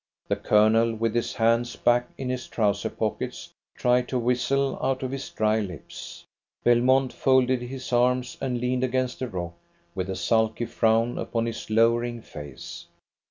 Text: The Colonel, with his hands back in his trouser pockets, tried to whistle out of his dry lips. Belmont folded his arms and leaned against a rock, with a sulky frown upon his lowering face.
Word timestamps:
The 0.29 0.35
Colonel, 0.35 0.95
with 0.95 1.13
his 1.13 1.35
hands 1.35 1.75
back 1.75 2.09
in 2.17 2.27
his 2.29 2.47
trouser 2.47 2.89
pockets, 2.89 3.53
tried 3.75 4.07
to 4.07 4.17
whistle 4.17 4.79
out 4.83 5.03
of 5.03 5.11
his 5.11 5.29
dry 5.29 5.59
lips. 5.59 6.25
Belmont 6.63 7.13
folded 7.13 7.61
his 7.61 7.93
arms 7.93 8.35
and 8.41 8.59
leaned 8.59 8.83
against 8.83 9.21
a 9.21 9.27
rock, 9.27 9.53
with 9.93 10.09
a 10.09 10.15
sulky 10.15 10.65
frown 10.65 11.19
upon 11.19 11.45
his 11.45 11.69
lowering 11.69 12.23
face. 12.23 12.87